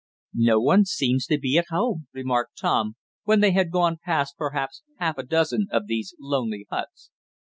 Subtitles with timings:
[0.33, 4.81] "No one seems to be at home," remarked Tom, when they had gone past perhaps
[4.97, 7.11] half a dozen of these lonely huts.